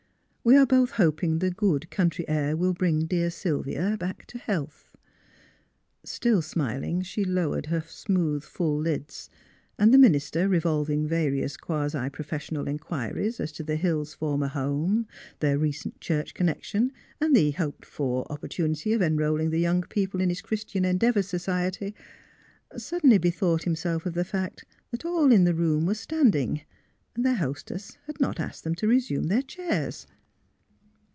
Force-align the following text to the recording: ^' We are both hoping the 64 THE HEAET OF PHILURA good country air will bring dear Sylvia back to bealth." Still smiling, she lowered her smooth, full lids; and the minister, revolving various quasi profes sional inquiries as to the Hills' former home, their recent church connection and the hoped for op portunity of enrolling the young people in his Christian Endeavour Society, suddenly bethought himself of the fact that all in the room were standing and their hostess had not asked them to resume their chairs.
^' 0.41 0.43
We 0.43 0.57
are 0.57 0.65
both 0.65 0.89
hoping 0.93 1.37
the 1.37 1.49
64 1.49 1.49
THE 1.49 1.49
HEAET 1.49 1.51
OF 1.51 1.59
PHILURA 1.59 1.79
good 1.79 1.91
country 1.91 2.25
air 2.27 2.57
will 2.57 2.73
bring 2.73 3.05
dear 3.05 3.29
Sylvia 3.29 3.95
back 3.95 4.25
to 4.25 4.41
bealth." 4.47 4.95
Still 6.03 6.41
smiling, 6.41 7.03
she 7.03 7.23
lowered 7.23 7.67
her 7.67 7.83
smooth, 7.87 8.41
full 8.43 8.75
lids; 8.79 9.29
and 9.77 9.93
the 9.93 9.99
minister, 9.99 10.47
revolving 10.49 11.07
various 11.07 11.55
quasi 11.57 12.09
profes 12.09 12.49
sional 12.49 12.67
inquiries 12.67 13.39
as 13.39 13.51
to 13.51 13.63
the 13.63 13.75
Hills' 13.75 14.15
former 14.15 14.47
home, 14.47 15.05
their 15.41 15.59
recent 15.59 16.01
church 16.01 16.33
connection 16.33 16.91
and 17.21 17.35
the 17.35 17.51
hoped 17.51 17.85
for 17.85 18.25
op 18.31 18.41
portunity 18.41 18.95
of 18.95 19.01
enrolling 19.03 19.51
the 19.51 19.59
young 19.59 19.83
people 19.83 20.21
in 20.21 20.29
his 20.29 20.41
Christian 20.41 20.83
Endeavour 20.83 21.21
Society, 21.21 21.93
suddenly 22.75 23.19
bethought 23.19 23.61
himself 23.65 24.07
of 24.07 24.15
the 24.15 24.25
fact 24.25 24.65
that 24.89 25.05
all 25.05 25.31
in 25.31 25.43
the 25.43 25.53
room 25.53 25.85
were 25.85 25.93
standing 25.93 26.61
and 27.13 27.23
their 27.23 27.35
hostess 27.35 27.99
had 28.07 28.19
not 28.19 28.39
asked 28.39 28.63
them 28.63 28.73
to 28.73 28.87
resume 28.87 29.25
their 29.25 29.43
chairs. 29.43 30.07